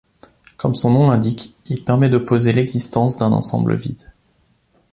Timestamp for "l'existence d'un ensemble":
2.53-3.75